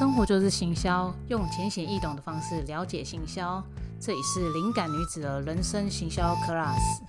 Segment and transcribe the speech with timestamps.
[0.00, 3.62] 生活就是行销，用浅显易懂的方式了解行销。
[4.00, 7.02] 这里是灵感女子的人生行销 class。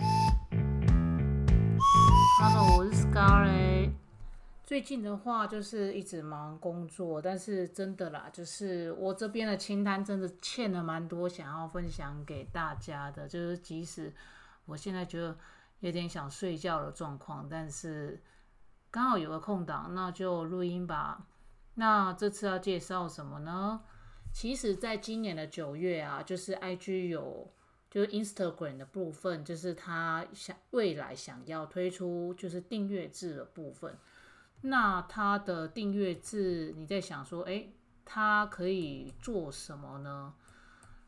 [2.41, 3.91] Hello，我是 Scarlett。
[4.65, 13.25] 最近的话就是一直忙工作，但是真的啦，就是我这边的清单真的欠了蛮多，想要分享给大家的。
[13.25, 14.13] 就是即使
[14.65, 15.37] 我现在觉得
[15.79, 18.21] 有点想睡觉的状况，但是
[18.89, 21.27] 刚好有个空档，那就录音吧。
[21.81, 23.81] 那这次要介绍什么呢？
[24.31, 27.51] 其实，在今年的九月啊，就是 IG 有，
[27.89, 33.97] 就是 Instagram 的部分，就是它想未来想要推出就是订阅制的部分。
[34.61, 37.73] 那它的订阅制，你在想说，诶，
[38.05, 40.35] 它可以做什么呢？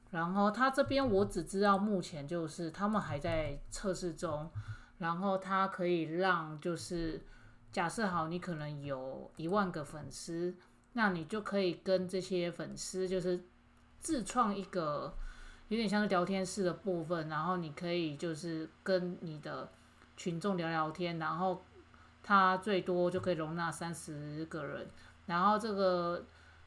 [0.10, 4.50] 然后它这边我只知道目前就是他们还在测试中，
[4.98, 7.24] 然后它可以让就是。
[7.74, 10.56] 假设好，你可能有一万个粉丝，
[10.94, 13.44] 那你就可以跟这些粉丝就是
[14.00, 15.12] 自创一个
[15.70, 19.72] 有点像是聊天室的部分，然后你可以就是跟你的
[20.16, 21.66] 群众聊聊天，然后
[22.22, 24.88] 它最多就可以容纳三十个人，
[25.26, 26.24] 然后这个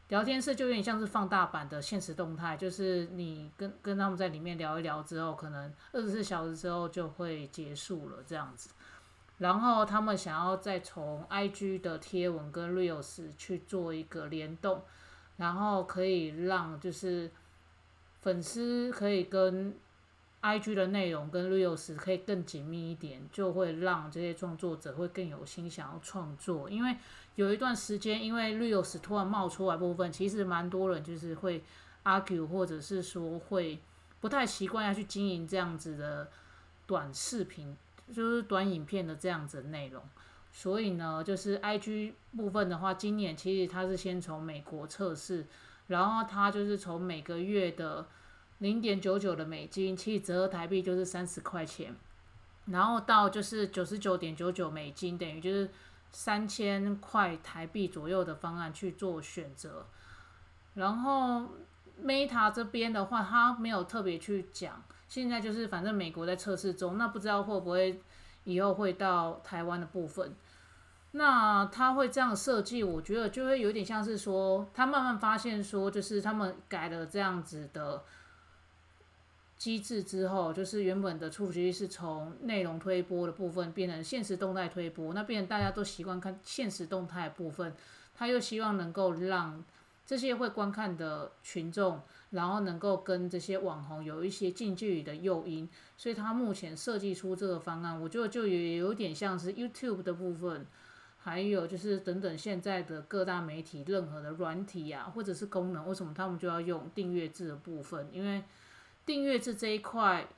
[0.09, 8.71] 聊天室就有点像是放大版的现实动态，就是你跟跟他们在里面聊一聊之后，可能二十四小时之后就会结束了这样子。
[9.39, 14.83] 然后他们想要再从 IG 的贴文跟 Reels 去做一个联动，
[15.37, 17.31] 然后可以让就是
[18.23, 19.75] 粉丝可以跟
[20.41, 26.71] IG 的内容跟 Reels 可以更紧密一点，就会让这些创作者会更有心想要创作。
[26.71, 26.97] 因为
[27.35, 31.63] 有一段时间，因为 Reels 突然冒出来部分，其实蛮多人就是会
[32.05, 33.79] argue 或者是说会
[34.21, 36.31] 不太习惯要去经营这样子的
[36.87, 37.77] 短视频。
[38.13, 40.03] 就是短影片的这样子内容，
[40.53, 45.47] 所以呢，就是 I G 部分的话，今年其实它是先从美国测试，
[45.89, 48.07] 然后它就是从每个月的
[48.59, 51.95] 零点九九的美金，其实折合台币就是三十块钱，
[52.67, 55.69] 然后到就是九十九点九九美金，等于就是
[56.13, 59.85] 三千块台币左右的方案去做选择。
[60.75, 61.49] 然后
[62.05, 64.83] Meta 这边的话，它没有特别去讲。
[65.09, 68.01] 现在就是反正美国在测试中，那不知道会不会
[68.45, 70.35] 以后会到台湾的部分。
[71.13, 78.03] 那他会这样设计，我觉得就会有点像是说，他慢慢发现说，就是他们改了这样子的
[79.57, 87.75] 机制之后，就是原本的触及是从内容推播的部分变成现实动态推播，那变成大家都习惯看现实动态部分，
[88.15, 89.65] 他又希望能够让
[90.05, 92.03] 这些会观看的群众。
[92.37, 95.67] 然后能够跟这些网红有一些近距离的诱因，
[95.97, 100.67] 所以他目前设计出这个方案，我觉得就也有点像是 YouTube 的部分，
[101.17, 108.07] 还有就是等等现在的各大媒体任何的软体啊，或者是功能，为什么他们就要用订阅制的部分？
[108.13, 108.45] 因为
[109.07, 110.29] 订阅制这一块，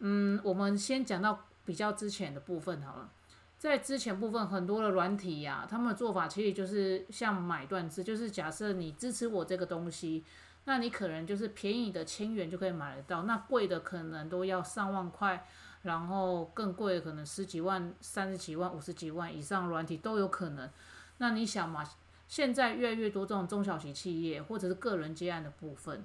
[0.00, 3.12] 嗯，我们先讲到比较之前的部分好了，
[3.56, 10.24] 在之前部分很多的软体呀，他们的做法其实就是像买断制，就是假设你支持我这个东西。
[10.66, 15.46] 那你可能就是便宜的千元就可以买得到，那贵的可能都要上万块，
[15.82, 20.70] 然后更贵的可能十几万、三十几万、五十几万以上软体都有可能。
[21.18, 21.84] 那你想嘛，
[22.26, 26.02] 现在越来越多这种中小型企业或者是个人接案的部分，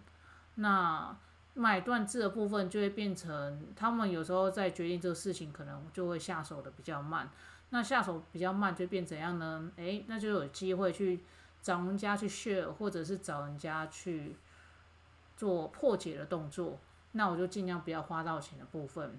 [0.56, 1.16] 那
[1.54, 7.30] 买断制的部分就会变成他们有时候在决定这个事情，可能就会下手的比较慢。
[7.70, 9.72] 那下手比较慢就变怎样呢？
[9.78, 11.22] 诶，那就有机会去
[11.62, 14.36] 找人家去 share，或者是找人家去。
[15.40, 16.78] 做破解的动作，
[17.14, 19.18] 那我就尽量不要花到钱的部分。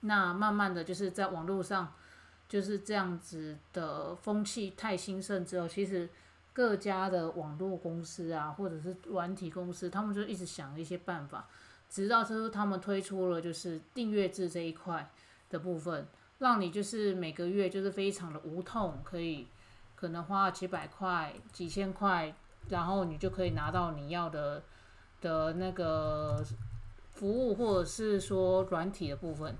[0.00, 1.92] 那慢慢的就是在网络上
[2.48, 6.08] 就是这样子的风气太兴盛之后，其实
[6.54, 11.46] 各家的网络公司啊，或者是软体公司，他们就一直想一些办法，
[11.90, 15.10] 直到就是他们推出了就是订阅制这一块
[15.50, 16.06] 的部分，
[16.38, 19.46] 让你就是每个月就是非常的无痛，可以
[19.94, 22.34] 可能花几百块、几千块，
[22.70, 24.62] 然后你就可以拿到你要的。
[25.24, 26.44] 的那个
[27.12, 29.56] 服务，或者是说软体的部分，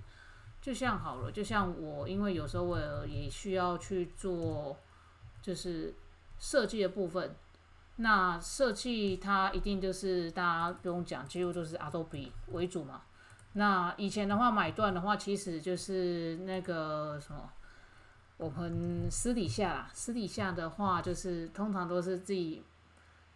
[0.60, 4.76] 就像好了，就像我，因为有时候我也需要去做，
[5.40, 5.94] 就是
[6.38, 7.34] 设计的部分。
[7.96, 13.00] 那设计它一定就是大家不用讲，几乎都是 Adobe 为主嘛。
[13.54, 17.50] 那以前的话买断的话，其实就是那个什么，
[18.36, 22.62] 我们私底下啦，私底下的话就是通常都是自己。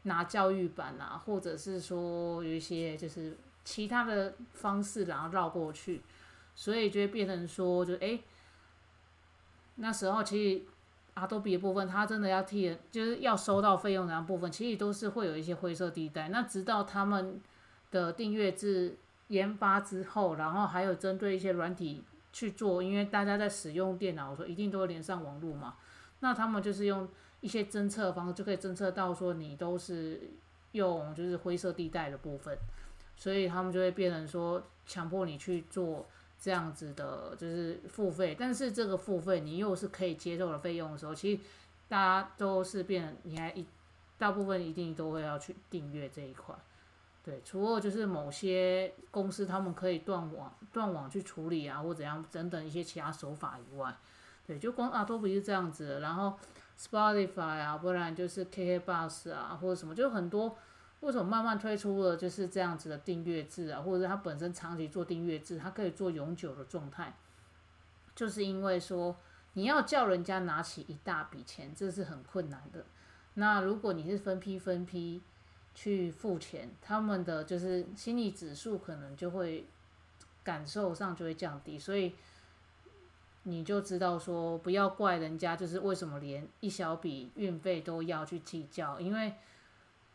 [0.08, 6.00] 拿教育版啊，或者是说有一些就是其他的方式，然后绕过去，
[6.56, 8.20] 所以就会变成说，就诶，
[9.76, 10.62] 那时候其实
[11.14, 16.31] Adobe 的部分，它真的要替就是要收到费用的部分，其实都是会有一些灰色地带。
[16.31, 17.40] 那直到他们
[17.90, 18.96] 的订阅制
[19.28, 22.02] 研发之后，然后还有针对一些软体
[22.32, 25.75] 去做，因为大家在使用电脑的时候一定都会连上网络嘛，
[26.20, 27.08] 那他们就是用
[27.40, 30.20] 一些侦测方式就可以侦测到说你都是
[30.73, 32.56] 用就是灰色地带的部分，
[33.17, 36.06] 所以他们就会变成说强迫你去做。
[36.40, 41.43] 这样子的，就是付费，但是这个付费你又是可以接受的费用的时候，其实
[41.88, 43.67] 大家都是变，你还一
[44.17, 46.55] 大部分一定都会要去订阅这一块，
[47.25, 53.96] 对，除了就是某些公司他们可以断网断网去处理啊，或怎样等等一些其他手法以外，
[54.46, 56.38] 对，就光啊都不是这样子，然后
[56.78, 60.56] Spotify 啊，不然就是 KKBox 啊，或者什么，就很多。
[61.00, 67.14] 为什么慢慢推出了就是这样子的订阅制啊，或者是它本身长期做订阅制，它可以做永久的状态，
[68.16, 69.16] 就是因为说
[69.52, 72.84] 你要叫人家拿起一大笔钱，这是很困难的。
[73.34, 75.22] 那如果你是分批分批
[75.72, 79.69] 去付钱，他们的就是心理指数可能就会
[80.42, 82.16] 感受上就会降低，所以
[83.48, 89.34] 你就知道说不要怪人家，就是为什么连一小笔运费都要去计较，因为。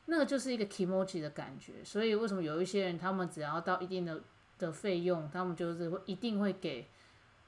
[0.05, 4.19] 那个就是一个 emoji 的感觉，所以为什么有一些人，他们只要到一定的
[4.59, 6.85] 的费用，他们就是会一定会给，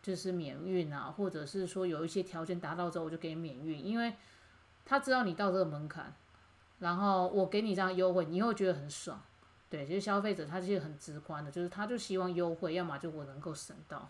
[0.02, 4.14] 就是免运啊，或者是说有一些条件达到之后，我就给免运，因为
[4.86, 6.16] 他知道你到这个门槛，
[6.80, 9.22] 然后我给你这样优惠，你会觉得很爽，
[9.70, 14.10] 对，其实消费者他是很直观的，就是他就希望优惠，要么就我能够省到，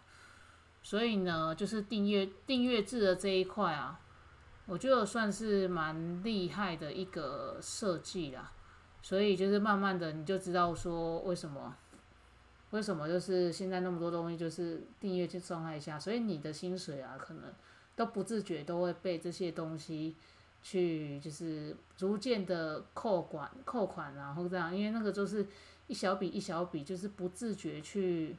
[0.86, 4.00] 所以呢，就是订阅订阅制的这一块啊。
[4.68, 8.52] 我觉得算是蛮厉害的一个设计啦，
[9.02, 11.76] 所以就是慢慢的你就知道说为什么，
[12.70, 17.44] 为什么就是现在那么多东西就是订阅去状态下，所以你的薪水啊可能
[17.96, 20.16] 都不自觉都会被这些东西
[20.62, 25.48] 去就是逐渐的扣款扣款然后这样，因为那个就是
[25.88, 28.36] 一小笔一小笔就是不自觉去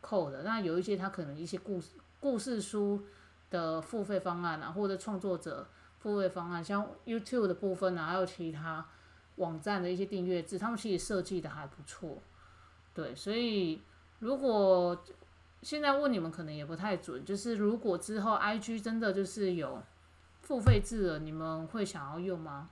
[0.00, 3.04] 扣的，那有一些他可能一些故事故事书。
[3.50, 5.66] 的付费方案啊，或者创作者
[5.98, 8.86] 付费方案，像 YouTube 的部分啊，还有其他
[9.38, 12.22] 网站的一些订阅制，他们其实设计的还不错。
[12.94, 13.82] 对，所以
[14.20, 15.04] 如果
[15.62, 17.24] 现在问你们，可能也不太准。
[17.24, 19.82] 就是如果之后 IG 真的就是有
[20.42, 22.70] 付费制了，你们会想要用吗？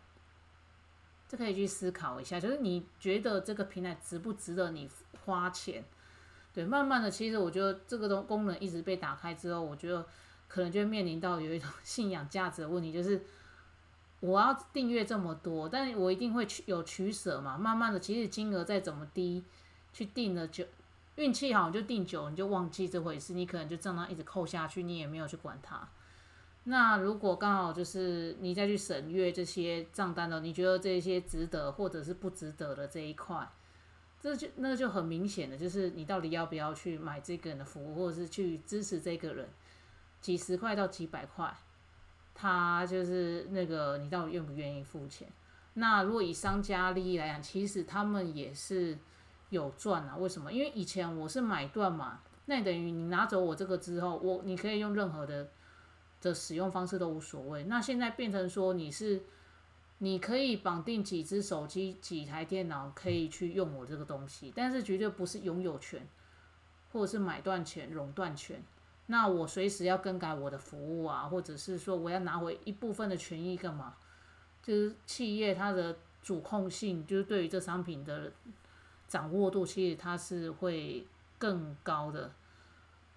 [1.26, 2.38] 这可以去思考一下。
[2.38, 4.88] 就是你觉得这个平台值不值得你
[5.24, 5.82] 花钱？
[6.58, 10.04] 对，慢慢的，其实我觉得这个东功能一直被打开之后，我觉得。
[10.50, 13.20] 可能就面临到有一种 信仰价值的问题，就是
[14.20, 17.58] 我要订阅这么多，但我一定会取有取舍嘛。
[17.58, 19.44] 慢慢的，其实金额再怎么低，
[19.92, 20.64] 去订了就
[21.16, 25.86] 运气好就订久，你就忘记这回事，你可能就账单一直扣下去，你也没有去管它。
[26.64, 33.46] 那如果刚好就是你再去审阅这些账单的，你觉得这些值得或者是不值得的这一块，
[34.20, 39.48] 这就那就很明显的，就是你到底要不要去买这个人的服务，或者是去支持这个人。
[40.20, 41.56] 几十块到几百块，
[42.34, 45.28] 他就是那个你到底愿不愿意付钱？
[45.74, 48.98] 那如果以商家利益来讲，其实他们也是
[49.50, 50.16] 有赚啊。
[50.16, 50.52] 为什么？
[50.52, 55.46] 因为以前我是买断嘛，那等于你拿走我这个之后，我你可以用任何的
[56.20, 57.62] 的使用方式都无所谓。
[57.64, 59.22] 那现在变成说你是
[59.98, 66.06] 你可以绑定几只手机、几台电脑可以去用我这个东西，但是绝对不是拥有权
[66.92, 68.62] 或者是买断权、垄断权。
[69.06, 73.94] 那我随时要更改我的服务啊，或者是说我要拿回一部分的权益干嘛？
[74.62, 78.30] 就是企业它的主控性，就是对于这商品的
[79.08, 81.06] 掌握度，其实它是会
[81.38, 82.30] 更高的。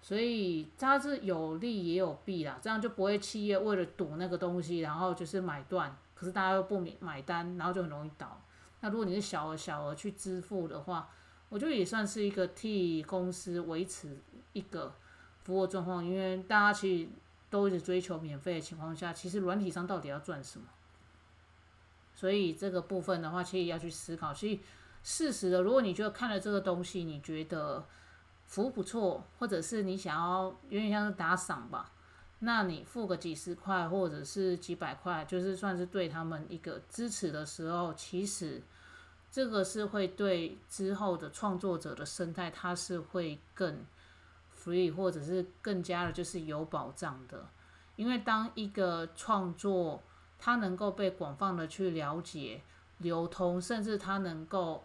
[0.00, 8.40] 所以它是有利也有弊啦，这样就不会企业为了赌那个东西，然后就是买断，可是大家又不买买单，然后就很容易倒。
[8.78, 11.10] 那如果你是小额小额去支付的话，
[11.48, 14.16] 我觉得也算是一个替公司维持
[14.52, 14.94] 一个。
[15.42, 17.10] 服务状况，因为大家其实
[17.50, 20.68] 都一直追求免费的情况下，其实软体商到底要赚什么？
[22.14, 24.32] 所以这个部分的话，其实要去思考。
[24.32, 24.60] 其实
[25.02, 27.84] 事实的，如果你觉得看了这个东西，你觉得
[28.46, 31.90] 服务不错，或者是你想要有点像是打赏吧，
[32.44, 38.62] 那你付个几十块或者是几百块，就是算是对他们一个支持的时候，其实
[39.30, 43.84] 这个是会对之后的创作者的生态，它是会更。
[44.64, 47.48] free 或者是更加的，就是有保障的，
[47.96, 50.00] 因为当一个创作
[50.38, 52.62] 它能够被广泛的去了解、
[52.98, 54.84] 流通，甚至它能够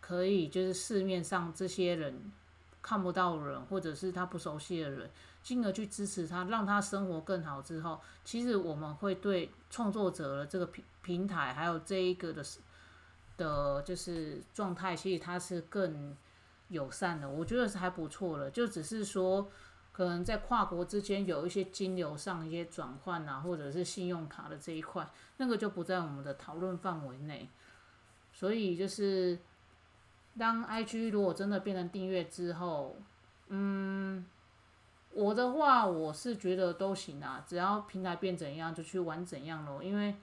[0.00, 2.30] 可以就是市面上这些人
[2.86, 5.10] 看不到人，或者是他不熟悉的人，
[5.42, 12.44] 进而去支持他，让他生活更好之后，其实我们会对创作者的这个平平台，还有这一个的
[13.36, 16.16] 的，就是状态，其实它是更
[16.68, 17.28] 友善的。
[17.28, 19.50] 我觉得是还不错的，就只是说。
[19.96, 27.48] 可能在跨国之间有一些金流上一些转换啊，或者是信用卡的这一块，那个就不在我们的讨论范围内。
[28.30, 29.38] 所以就是
[30.38, 32.96] 当 IG 如果真的变成订阅之后，
[33.48, 34.24] 嗯，
[35.12, 40.16] 我的话我是觉得都行啊，只要平台变怎样就去玩怎样咯，因为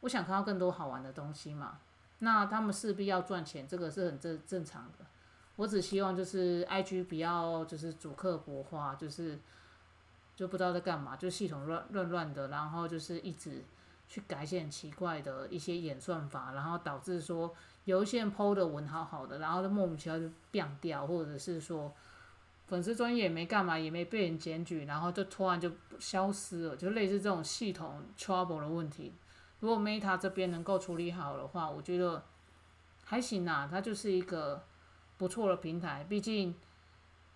[0.00, 1.78] 我想看到更多好玩的东西嘛。
[2.20, 5.04] 那他们势必要赚钱，这个是很正正常的。
[5.56, 9.38] 我只希望就是 I G 不要就是主客博化，就是
[10.34, 13.62] 就不知道在干嘛，就系统乱乱乱的，然后就是一直
[14.08, 17.52] 去改一些很奇怪的一些演算法，然后导致说
[17.84, 21.92] 有一些人 PO 的文好好的，然后就莫名其妙就变掉，或者是说
[22.66, 29.12] 粉丝专业也没干嘛，也没被人检举，然后就突然就消失了，就类似这种系统 trouble 的问题。
[29.60, 32.22] 如果 Meta 这边能够处理好的话，我觉得
[33.04, 34.64] 还行啊，它就是一个。
[35.18, 36.52] 不错的平台，毕竟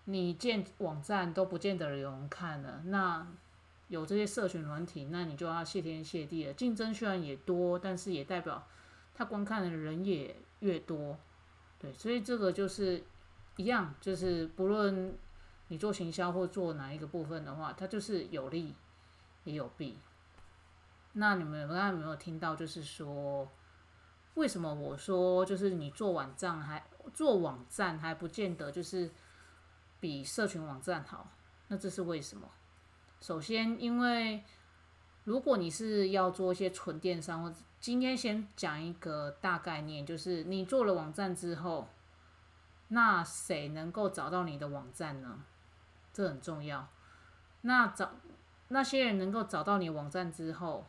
[0.05, 3.25] 你建网站都不见得有人看了，那
[3.87, 6.51] 有这些社群软体，那你就要谢天谢地了。
[6.53, 8.67] 竞争虽然也多，但是也代表
[9.17, 11.17] 他观看的人也越多，
[11.79, 13.03] 对，所以这个就是
[13.55, 15.17] 一样，就是不论
[15.69, 18.75] 你做行销或做哪一个部分的话，它就是有利
[19.43, 19.97] 也有弊。
[21.13, 22.55] 那你们刚刚有没有听到？
[22.55, 23.51] 就是说，
[24.35, 26.83] 为什么我说就是你做网站还？
[27.13, 29.09] 做网站还不见得就是
[29.97, 31.31] 比社群网站好，
[31.69, 32.47] 那这是为什么？
[33.21, 34.43] 首先，因为
[35.23, 41.87] 如果你是要做一些纯电商，或者今天先讲一个大概念，就是你做了网站之后，
[42.89, 45.39] 那谁能够找到你的网站呢？
[46.11, 46.87] 这很重要。
[47.61, 48.11] 那找
[48.69, 50.85] 那些人能够找到你网站之后，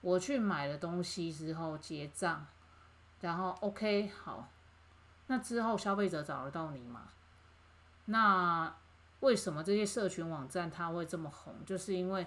[0.00, 2.46] 我去买了东西之后结账，
[3.20, 4.48] 然后 OK 好。
[5.26, 7.08] 那之后消费者找得到你吗？
[8.06, 8.74] 那
[9.20, 11.54] 为什么这些社群网站它会这么红？
[11.64, 12.26] 就是因为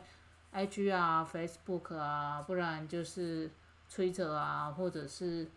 [0.51, 3.51] I G 啊、Facebook 啊，不然就是
[3.89, 5.47] 吹着啊，或者是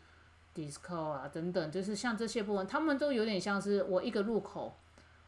[0.55, 4.77] disco 啊等等，就是像这些部分，他们都有点像是我一个入口，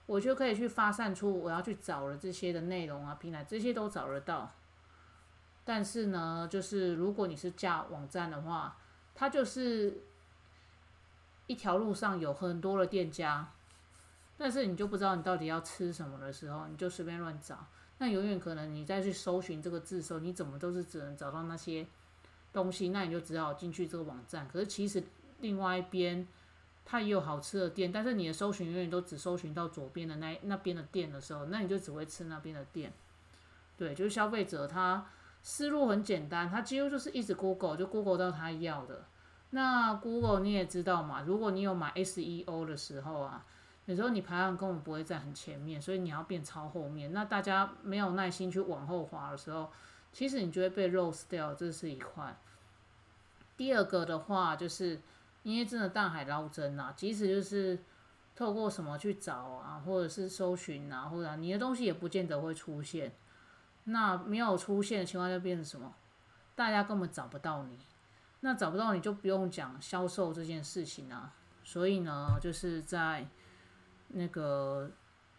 [0.07, 4.53] 我就可以去发散出我要去找的这些的内容啊、平台，这些都找得到。
[5.65, 8.77] 但是呢，就是如果你是架网站的话，
[9.15, 10.03] 它就是。
[11.47, 13.53] 一条路上有很多的店家，
[14.39, 17.67] 但是你就不知道你到底要吃什么的时候，你就随便乱找。
[17.99, 21.85] 那永远可能你再去搜寻这个字的时候，你怎么都是只能找到那些
[22.53, 24.47] 东西，那你就只好进去这个网站。
[24.49, 25.03] 可是其实
[25.41, 26.27] 另外一边
[26.85, 32.93] 它也有好吃的店，但是你的搜寻永远都只搜寻到左边的那那边的店的时候，那你就只会吃那边的店。
[33.77, 35.07] 对，就是消费者他
[35.43, 39.05] 思路很简单，他几乎就是一直 Google 就 Google 到他要的。
[39.51, 43.45] 那 Google 你也知道嘛，如果你有买 SEO 的时候啊，
[43.87, 47.13] 有时候你排行根本不会在很前面，所以你要变超后面。
[47.13, 49.73] 那大家没有耐心去往后滑的时候，
[50.13, 52.37] 其实你就会被 lose 掉，这是一块。
[53.57, 55.01] 第二个的话，就是
[55.43, 57.79] 因为真的大海捞针啊，即使就是
[58.35, 63.13] 透过什么去找啊，或者是搜寻啊，或者你的东西也不见得会出现。
[63.85, 65.95] 那没有出现的情况下变成什么？
[66.55, 67.79] 大家根本找不到你。
[68.41, 73.27] 那找不到你就不用讲销售这件事情啊，所以呢，就是在
[74.09, 74.91] 那个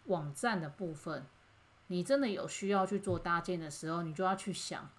[0.04, 1.26] 网站的部分，
[1.88, 4.90] 你真的有需要去做搭建的时候，你就要去想，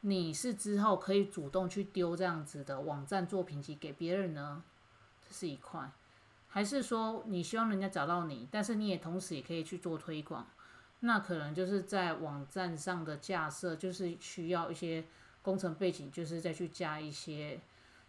[0.00, 4.62] 你是之后可以主动去丢这样子的网站作品集给别人呢，
[5.26, 5.90] 这是一块，
[6.48, 10.46] 还是说你希望人家找到你，但是你也同时也可以去做推广，
[11.00, 15.04] 那可能就是在网站上的架设就是需要一些。
[15.44, 17.60] 工程背景就是再去加一些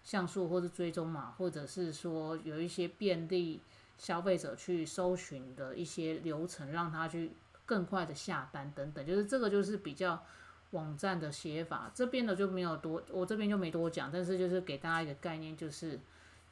[0.03, 3.60] 像素或者追踪码，或者是说有一些便利
[3.98, 7.31] 消费者去搜寻的一些流程，让他去
[7.65, 9.05] 更快的下单等等。
[9.05, 10.24] 就是这个就是比较
[10.72, 14.10] 网站的写法，这边的就没有多，我这边就没多讲。
[14.12, 16.00] 但是就是给大家一个概念，就是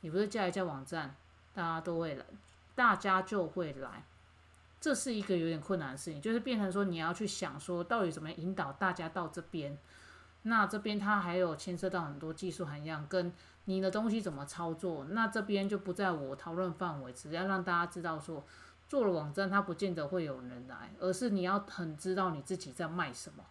[0.01, 1.15] 你不是加一家网站，
[1.53, 2.25] 大家都会来，
[2.75, 4.03] 大家就会来。
[4.80, 9.77] 这是一个有点困难的事情，就是变成说你要去想说到底怎么引导大家到这边。
[10.44, 13.32] 那这边它还有牵涉到很多技术含量，跟
[13.65, 18.44] 你的东西怎么操作，那这边就不在我讨论范围，只要让大家知道说，
[18.91, 23.41] 做了网站它不见得会有人来，而是你要很知道你自己在卖什么，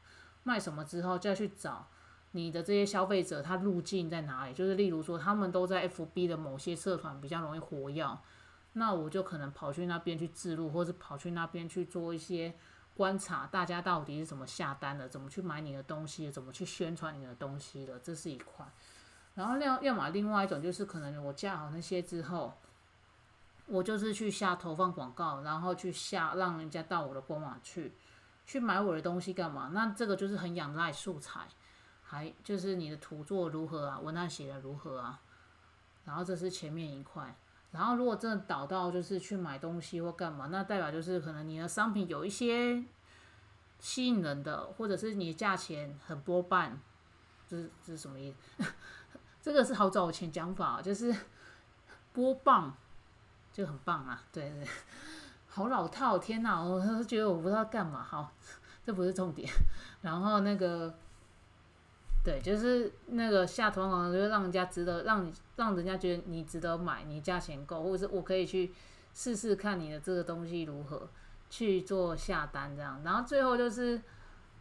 [0.42, 1.86] 卖什么之后就要去找
[2.32, 8.06] 你的这些消费者，他路径在哪里，就是例如说他们都在 FB 的某些社团比较容易活跃，
[8.74, 12.52] 那我就可能跑去那边去自录，或是跑去那边去做一些
[12.94, 18.66] 观察，大家到底是怎么下单的，怎么去买你的东西，怎么去宣传你的东西的，这是一块。
[19.34, 22.52] 然后要要么另外一种就是可能我架好那些之后，
[23.70, 27.92] 我就是去下投放广告，然后去下让人家到我的官网去
[28.44, 29.70] 去买我的东西干嘛？
[29.72, 31.46] 那这个就是很仰赖素材，
[32.02, 35.20] 还就是你的图做如何啊，文案写的如何啊。
[36.04, 37.36] 然后这是前面一块。
[37.70, 42.82] 然后如果真的导到就是去买东西或干嘛，那代表就是可能你的商品有一些
[43.78, 46.80] 吸引人的，或者是你的价钱很多半，
[47.46, 48.64] 这是这是什么意思？
[49.40, 51.14] 这个是好早前讲法，就是
[52.12, 52.76] 波棒
[53.52, 54.66] 就很棒啊，对对，
[55.48, 58.32] 好老套，天哪，我都觉得我不知道干嘛，好，
[58.86, 59.48] 这不是重点。
[60.02, 60.94] 然后那个，
[62.24, 68.72] 对，就是那个下投行，就让人家值得，让你让人家觉得你值得买，你价钱够，或者是我可以去
[69.12, 71.08] 试试看你的这个东西如何
[71.50, 73.00] 去做下单这样。
[73.04, 74.00] 然后最后就是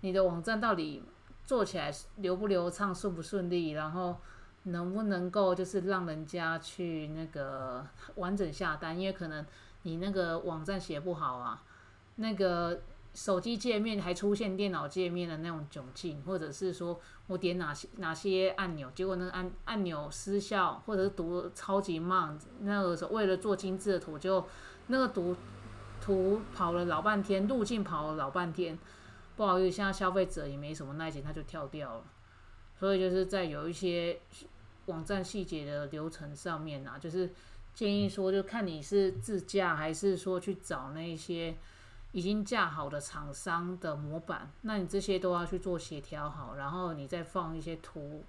[0.01, 1.03] 你的网站到底
[1.45, 4.19] 做起来流不流畅，顺不顺利，然后。
[4.63, 7.85] 能不能够就是让人家去那个
[8.15, 8.99] 完整下单？
[8.99, 9.45] 因为可能
[9.83, 11.63] 你那个网站写不好啊，
[12.15, 12.81] 那个
[13.13, 24.45] 手机界面还出现电脑界面的那种窘境，或者是说我点哪些哪些按钮，结果那个按按钮失效，或者是读超级慢，那个时候为了做精致的图，就
[24.87, 25.35] 那个读
[26.01, 28.77] 图跑了老半天，路径跑了老半天，
[29.35, 32.03] 不好意思，现在消费者也没什么耐心，他就跳掉了。
[32.79, 34.17] 所以就是在有一些
[34.85, 37.29] 网站细节的流程上面啊，就是
[37.73, 41.55] 建议说，就看你是自驾还是说去找那些
[42.13, 48.23] 已经架好的厂商的模板，那你这些都要去做协调好，然后你再放一些图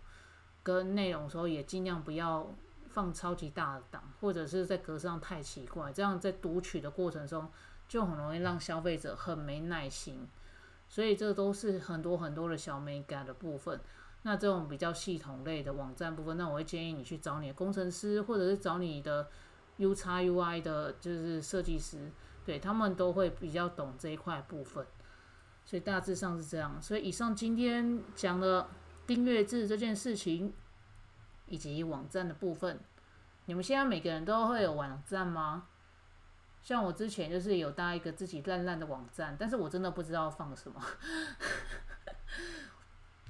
[0.62, 2.52] 跟内容的时候，也尽量不要
[2.88, 7.48] 放超级大的档，或者是在格式上太奇怪，这样在读取的过程中
[7.88, 10.28] 就很容易让消费者很没耐心。
[10.88, 13.80] 所以这都是很多很多的小美感的部分。
[14.22, 19.28] 那这种比较系统类的网站部分，那我会建议你去找你的工程师，或者是找你的
[19.78, 22.10] U X U I 的，就是设计师，
[22.44, 24.86] 对他们都会比较懂这一块部分。
[25.64, 26.80] 所以大致上是这样。
[26.82, 28.68] 所以以上今天讲了
[29.06, 30.52] 订阅制这件事情，
[31.46, 32.78] 以及网站的部分。
[33.46, 35.66] 你们现在每个人都会有网站吗？
[36.62, 40.78] 像我之前就是有搭一个自己烂烂的网站，但是我真的不知道放什么。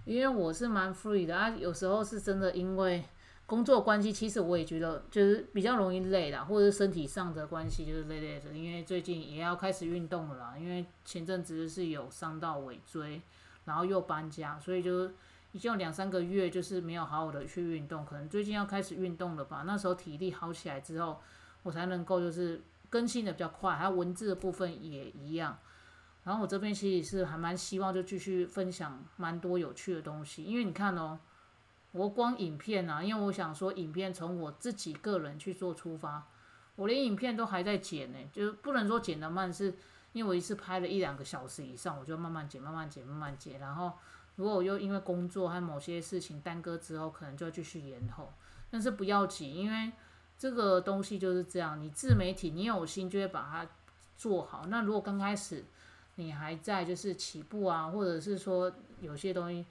[0.04, 3.04] 因为我是蛮 free 的啊，有时候是真的因为
[3.46, 8.52] 工作关系，其实我也觉得就是比较容易累啦，或者是身体上的关系就是累累的。
[8.52, 13.20] 因为最近也要开始运动了啦，因为前阵子是有伤到尾椎，
[13.64, 15.06] 然后又搬家，所以就
[15.52, 19.64] 已经有两三个月就是没有好好的去运动，可能最近要开始运动了吧。
[19.66, 21.20] 那时候体力好起来之后，
[21.64, 25.58] 我才能够就是更新的比较快，还有文字的部分也一样。
[26.30, 31.18] 然后我这边其实是还蛮希望就继续分享蛮多有趣的东西，因为你看哦，
[31.90, 36.24] 我光影片啊，因为我想说影片从我自己个人去做出发，
[36.76, 39.74] 我连影片都还在剪呢，就是不能说剪得慢，是
[40.12, 43.58] 因为我一次拍了一两个小时以上，我就慢慢剪，慢慢剪，慢慢剪。
[43.58, 43.92] 然后
[44.36, 48.32] 如果我又因为工作和某些事情耽搁之后，可能就要继续延后，
[48.70, 49.90] 但是不要急，因为
[50.38, 53.68] 这个东西就是这样，你自媒体你有心就会把它
[54.16, 54.66] 做好。
[54.68, 55.64] 那如果刚开始，
[56.20, 59.64] 你还在就是起步啊，或者是说有些东西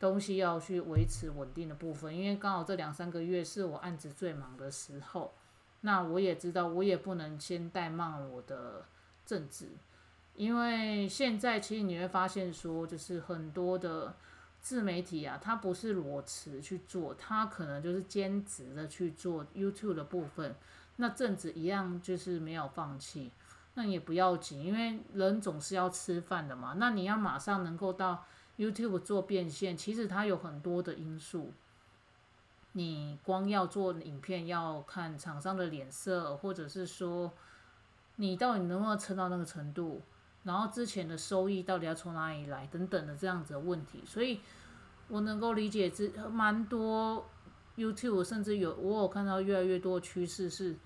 [0.00, 5.32] 东西要去维持稳定的部分，因为刚好这两三个月是我案子最忙的时候，
[5.82, 8.84] 那我也知道我也不能先怠慢我的
[9.24, 9.68] 正职，
[10.34, 14.14] 因为现在其实你会发现说，就是很多的
[14.60, 20.54] 自媒体啊，它不是裸辞去做，它可能就是兼职的去做 YouTube 的部分，
[20.96, 23.30] 那正职一样就是没有放弃。
[23.74, 26.74] 那也不要紧，因为人总是要吃饭的嘛。
[26.76, 28.26] 那你要马上能够到
[28.58, 31.52] YouTube 做变现，其实它有很多的因素。
[32.72, 37.32] 你光要做影片，要看厂商的脸色，或者是说
[38.16, 40.02] 你到底能不能撑到那个程度，
[40.42, 44.02] 然后之前的收益到底要从哪里来，等等的这样子的问题。
[44.06, 44.40] 所以
[45.08, 47.26] 我能够理解，这蛮多
[47.76, 50.76] YouTube，甚至有我有看到越来越多趋势是。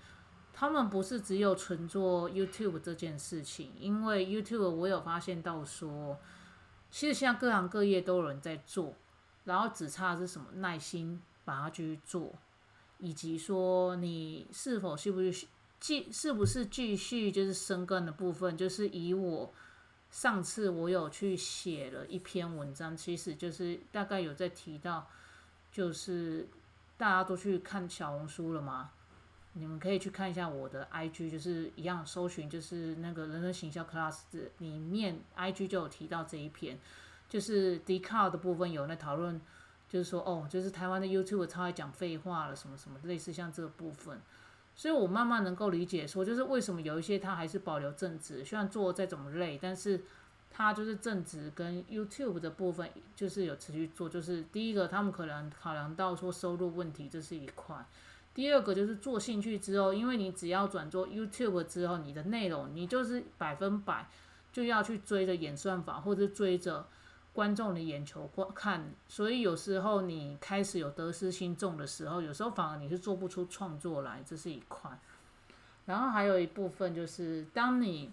[0.59, 6.17] 他们不是只有纯做 YouTube 这件事情，因为 YouTube 我有发现到说，
[6.89, 8.95] 其实现在各行各业都有人在做，
[9.43, 12.33] 然后只差是什么耐心把它去做，
[12.97, 15.45] 以及说你是否是不是
[15.79, 19.53] 继是不是继续就是深耕的部分，就是以我
[20.09, 25.07] 上次我有去写了一篇文章，其实就是大概有在提到，
[25.71, 26.47] 就是
[26.97, 28.89] 大家都去看小红书了吗？
[29.59, 34.19] 你们可以去看一下我的 IG，就是一样搜寻，就是那个人人行销 class
[34.59, 36.77] 里面 IG 就有提到这一篇，
[37.27, 39.41] 就是 d c a r 的部分有在讨论，
[39.89, 44.21] 就是说哦，就是台湾的 YouTube 超爱讲废话了，什么什么类似像这个部分，
[44.75, 50.03] 所以我慢慢能够理解说，就是为什么有一些他还是保留正职，虽然做再怎么累，但是
[50.51, 57.83] 他就是正职跟 YouTube 的部分就是有持续做，就是第一个他们可能考量到说收入问题，这是一块。
[58.37, 64.07] 第二个就是做兴趣之后，因为你只要转做 YouTube 之后，你的内容你就是百分百
[64.53, 66.85] 就要去追着演算法，或者追着
[67.33, 74.91] 观众的眼球观看，所以有时候你开始有得失心重的时候，有时候反而你是做不出创作来，这是一块。
[75.87, 78.11] 然后还有一部分就是，当你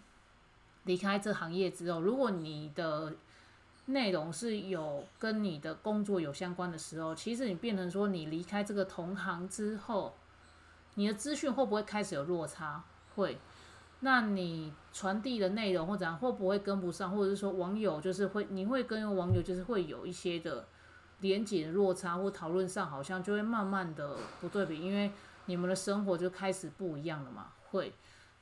[0.84, 3.12] 离开这行业之后，如果你的
[3.86, 10.14] 内容是有跟你的工作有相关的时候，其实你变成说你离开这个同行之后，
[10.94, 12.82] 你的资讯会不会开始有落差？
[13.14, 13.38] 会。
[14.00, 17.14] 那你传递的内容或者会不会跟不上？
[17.14, 20.66] 或者是说网友就是会，你会跟网友就是会有一些的
[21.20, 25.10] 连结落差，或讨论上好像就会慢慢的不对比，因为
[25.44, 27.48] 你们的生活就开始不一样了嘛。
[27.70, 27.92] 会。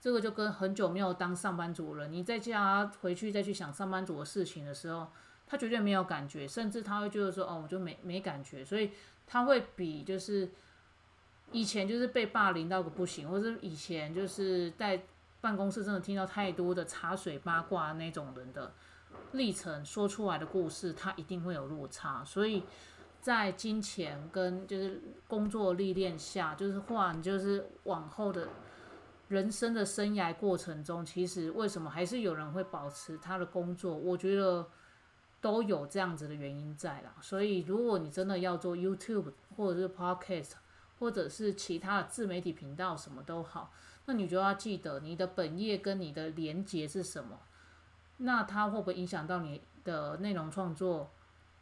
[0.00, 5.08] 这个就跟很久没有当上班族了，你在家回去再去想上班族的事情的时候。
[5.46, 8.90] 他绝对没有感觉，甚至他会觉得说：“哦，我就没没感觉。”所以
[9.26, 10.50] 他会比就是
[11.50, 15.02] 以前就是被霸凌到个不行，或者以前就是在
[15.42, 18.72] 办公室真的听到太多的茶水八卦那种人的
[19.32, 22.24] 历程说出来的故事，他一定会有落差。
[22.24, 22.62] 所以
[23.20, 28.48] 在金钱跟就是工作历练下，就是换就是往后的
[29.28, 33.94] 人生的生涯过程中，其实为什么还是有人会保持他的工作？
[33.94, 34.66] 我觉得。
[35.42, 40.52] 都有这样子的原因在啦，所以如果你真的要做 YouTube 或者是 Podcast，
[41.00, 43.72] 或者是其他的自媒体频道，什么都好，
[44.06, 47.40] 那你就要记得你的本业跟你的连接是什么，
[48.18, 51.10] 那它会不会影响到你的内容创作，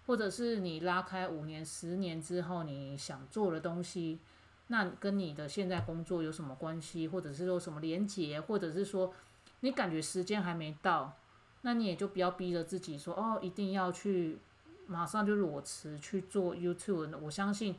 [0.07, 4.19] 或者是你拉开五年、十年之后你想做的东西，
[4.67, 9.15] 那跟你的现在工作有什么关系，或者是说什么连接，或者是说
[9.61, 11.17] 你感觉时间还没到。
[11.63, 14.39] 那你也就不要逼着自己说哦，一定要去
[14.87, 17.17] 马上就裸辞去做 YouTube。
[17.19, 17.77] 我相信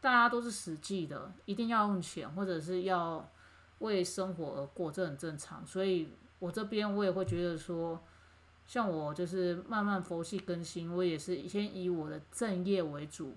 [0.00, 3.28] 大家都是实际的，一定要用钱或者是要
[3.78, 5.66] 为生活而过，这很正常。
[5.66, 6.08] 所以
[6.38, 7.98] 我这边我也会觉得说，
[8.66, 13.34] 像我就是慢慢佛系更新，我也是先以我的正业为主，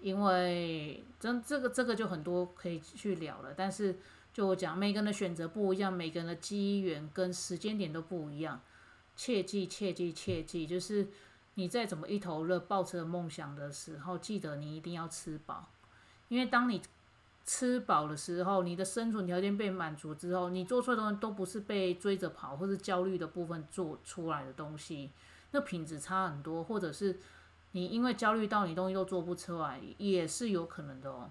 [0.00, 3.98] 因为真这个这个就很多可以去聊了，但是。
[4.32, 8.60] 就我讲，每个人的选择不一样，每个人的机缘跟时间点都不一样。
[9.16, 11.08] 切记，切记，切记，就是
[11.54, 15.68] 你再怎么一头热、抱着梦想的时候，记得你一定要吃饱。
[16.28, 16.80] 因为当你
[17.44, 25.10] 吃饱的时候，你的生存条件被满足之后，你做出来的东西都不是被追着跑或者焦虑的部分做出来的东西，
[25.50, 27.18] 那品质差很多，或者是
[27.72, 31.30] 你因为焦虑到你东西都做不出来，也是有可能的哦。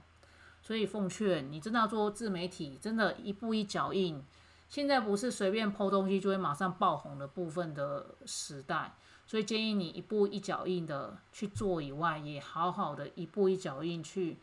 [0.61, 4.23] 所以奉劝你，真的要做自媒体，真的一步一脚印。
[4.67, 8.93] 现在不是随便抛东西就会马上爆红的部分的时代，
[9.25, 14.37] 所以建议你一步一脚印的去做，以外也好好的一步一脚印去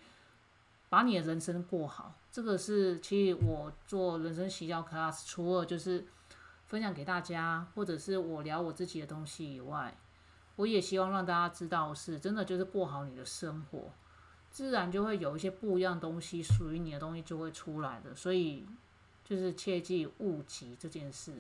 [0.89, 2.15] 把你的人生过好。
[2.33, 6.05] 这个是其实我做人生洗脚 class，除了就是
[6.65, 9.97] 分享给大家，或者是我聊我自己的东西以外，
[10.57, 13.91] 我也希望让大家知道是真的就是过好你的生活。
[14.51, 18.67] 自然就会有一些不一样东西，属于你的东西就会出来的，所以
[19.23, 21.35] 就是切记勿急这件事。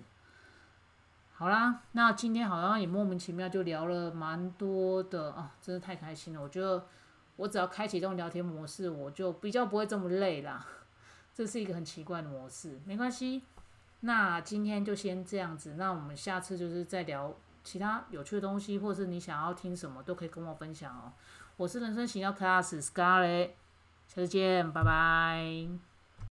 [1.33, 6.42] 好啦，那今天好像也莫名其妙就聊了蛮多的啊，真的太开心了。
[6.42, 6.87] 我觉得
[7.37, 10.66] 我只要开启这种聊天模式，我就比较不会这么累啦。
[11.35, 13.42] 这是一个很奇怪的模式，没关系。
[14.00, 17.35] 那今天就先这样子，那我们下次就是再聊
[17.66, 21.12] 其他有趣的东西，或者是你想要听什么，都可以跟我分享哦。
[21.57, 23.48] 我是人生型要 class Scarlett，
[24.07, 25.96] 下次见，拜拜。